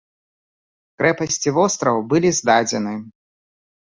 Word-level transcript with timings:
Крэпасць 1.01 1.37
і 1.49 1.53
востраў 1.57 2.01
былі 2.13 2.29
здадзены. 2.39 2.93